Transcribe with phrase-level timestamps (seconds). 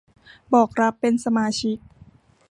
[0.53, 1.77] บอกรับเป็นสมาชิก